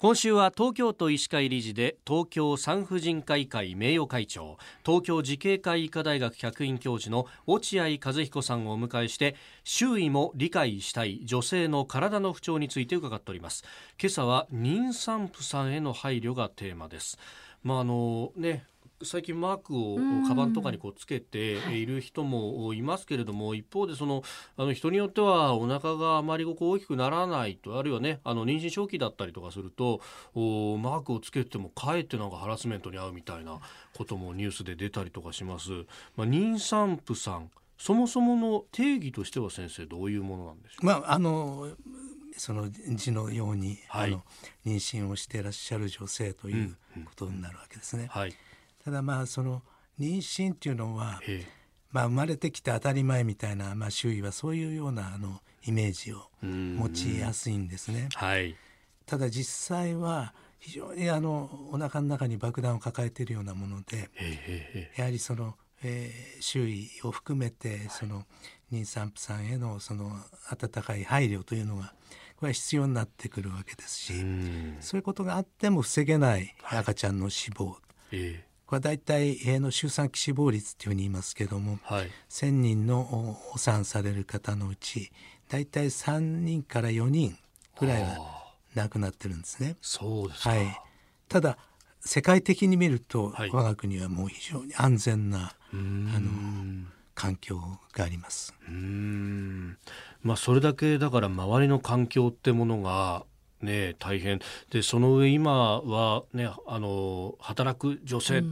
[0.00, 13.62] 今週は東京都医師会理事で東京産婦人科医会名誉会長東京慈恵会医科大学客員教授の落合和彦さんをお迎えして周囲も理解したい女性の体の不調について伺っております。
[14.00, 17.18] 今朝は妊産婦さんへの配慮がテーマです。
[17.62, 18.64] まああのね
[19.02, 21.90] 最近マークをカバンとかにこうつけてい。
[21.90, 24.22] る人もいますけれども、一方でその
[24.56, 30.00] あの人によってはお腹があまりこう大きくならないとあるいはねあの妊娠初期だったりとかすると
[30.34, 33.58] おマークをつけてもかえってなんかハラスメントに遭うみたいな
[33.96, 35.70] こともニュースで出たりとかします。
[36.16, 41.68] まあ、妊産婦さんそもそもの定義としては先生どういうものなんでしょうまああの
[42.36, 44.22] その字のように、はい、あの
[44.64, 48.02] 妊娠をしていらっしゃる女性ということになるわけですね。
[48.02, 48.34] うんうん、はい
[48.84, 49.62] ただまあその
[49.98, 51.20] 妊娠っていうのは、
[51.92, 58.08] まあ、生まれてきて当たり前みたいな、まあ、周囲はそういうようなあのイメージを持ちやすいんですね。
[58.14, 58.56] はい、
[59.06, 64.10] ただ実際は非常にあのお腹の中に爆弾を抱えているようなもので
[64.96, 68.24] やはりその、えー、周囲を含めてその
[68.72, 70.12] 妊産婦さんへのその
[70.50, 71.94] 温かい配慮というのが
[72.36, 74.12] これは必要になってくるわけですし
[74.80, 77.78] そういうことがあっても防げない赤ちゃんの死亡、は
[78.12, 85.10] いこれは大体の周産期死亡率というふうに言いますけども、はい、1,000人のお産される方のうち
[85.48, 87.36] 大体3人から4人
[87.80, 89.74] ぐらいは亡くなってるんですね。
[89.80, 90.80] そうですはい、
[91.28, 91.58] ただ
[91.98, 97.60] 世界的に見ると、はい、我が国はもう非常に安全なあの環境
[97.92, 98.54] があります。
[98.68, 99.78] うん。
[100.22, 103.24] まあ、それだけだから周りの環境ってものが
[103.62, 104.40] ね、大変。
[104.70, 108.42] でその上今は、ね、あの働く女性、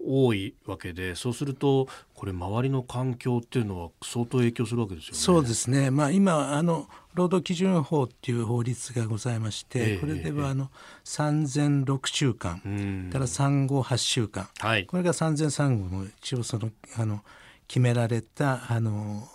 [0.00, 5.18] 多いわけでそうするとこれ周りの環境っていうのは相当影響するわけですよね。
[5.18, 10.70] そうですね、まあ、今あの労働基準法っていう法律がございまして、えー、これではあの
[11.04, 17.22] 産前6週間、えー、から産後8週間、はい、これが産前産後の一応そのあの
[17.66, 19.28] 決められたあの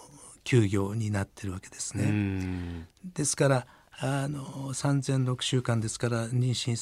[0.44, 2.88] 休業になってるわけですね。
[3.14, 3.68] ですから
[4.00, 6.74] あの産前6週間ですから妊娠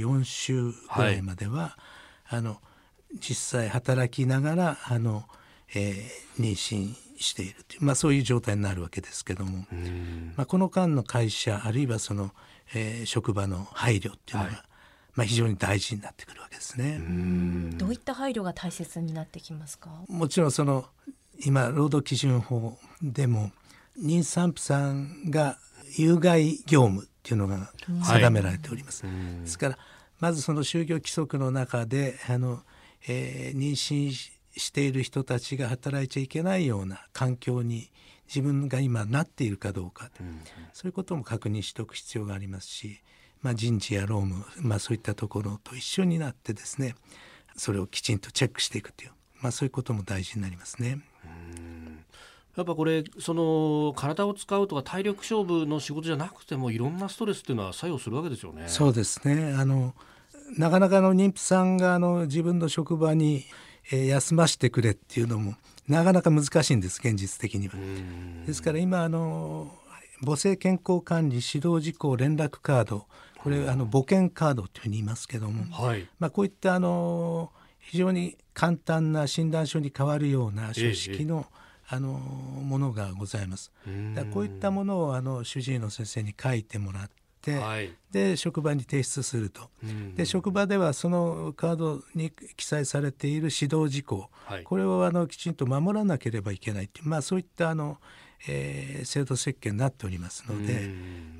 [0.00, 1.76] 34週ぐらいまでは、
[2.24, 2.58] はい、あの
[3.20, 5.24] 実際働きながらあの、
[5.74, 9.66] えー、妊娠しているという、まあ、そういう状態になるわけですけども、
[10.36, 12.32] まあ、この間の会社あるいはその、
[12.74, 14.62] えー、職場の配慮っていうのが、はい、
[15.14, 17.00] まあ、非常に大事になってくるわけですね。
[17.76, 19.90] どういった配慮が大切になってきますか？
[20.08, 20.86] もちろんその
[21.44, 23.52] 今労働基準法でも
[24.00, 25.58] 妊産婦さんが
[25.96, 27.70] 有害業務っていうのが
[28.04, 29.06] 定められております。
[29.06, 29.78] はい、ですから
[30.20, 32.62] まずその就業規則の中であの、
[33.08, 34.12] えー、妊娠
[34.56, 37.90] している人たちが働いちゃいけないような環境に
[38.26, 40.40] 自分が今なっているかどうか、うん、
[40.72, 43.00] そういうことも確認しておく必要がありますし、
[43.40, 46.94] まあ、人事や労務、まあ、そういったところと一緒になってですね
[47.56, 49.10] それをきちんとチェックしていくという、
[49.40, 51.00] まあ、そういうことも大事になりますね。
[52.56, 58.64] やっぱこれその体を使うとか体力勝負の仕事じゃなくてもいろんなストレスっていうのは作用するわけですよね。
[58.66, 59.54] そうですね。
[59.54, 59.94] あの
[60.58, 63.44] なかなかの妊婦さんがあの自分の職場に、
[63.90, 65.54] えー、休ませてくれっていうのも
[65.88, 67.74] なかなか難しいんです現実的には。
[68.46, 69.72] ですから今あの
[70.22, 73.06] 母性健康管理指導事項連絡カード。
[73.38, 81.62] これあの母健カードというふうに言いますけども、はい、まあ、こういったあの非常に簡単な診断書に変わるような書式の、ええ
[81.92, 83.70] あのものがございます。
[84.14, 87.10] だこういったものをあの主治医の先生に書いてもらっ
[87.42, 89.68] て、はい、で職場に提出すると、
[90.14, 97.98] で職場ではそのカードに記載されている指導事項、はい、これをあのきちんと守らなければいけないという、まあ、そういったあの、
[98.48, 100.88] えー、制度設計になっておりますので、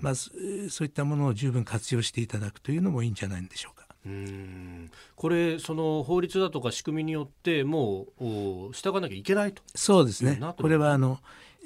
[0.03, 3.82] まあ、そういったものを十分活用していただくというのもいいんじゃないでしょうか。
[4.07, 4.91] うん。
[5.17, 9.63] これその法律だとか仕組みによってもう従わなきゃいけないと。
[9.75, 10.41] そうですね。
[10.57, 11.21] これはあの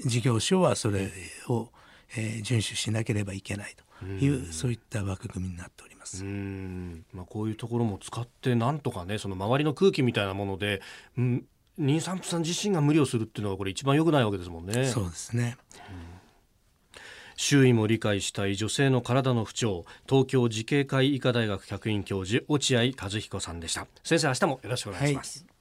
[0.04, 1.10] 事業所はそれ
[1.48, 1.68] を、
[2.16, 3.84] えー、遵守しなければいけないと。
[4.04, 6.22] いうそういった枠組みになっております。
[6.22, 10.82] まあ、こういうところも使ってなんとかねその周りの空気みたいなもので、
[11.16, 11.46] うん、
[11.80, 14.84] 妊産婦さん自身が無理をするっていうのはこれ一番良くないわけですもんね。
[14.84, 15.56] そうですね、
[15.90, 16.15] うん
[17.36, 23.86] 周囲も理解したい女性の体の不調東京慈恵会医科大学客員教授落合和彦さんでした。
[24.02, 25.55] 先生明日もよろしくお願いします、はい。